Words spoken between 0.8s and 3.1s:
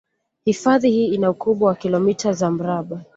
hii ina ukubwa wa kilometa za mraba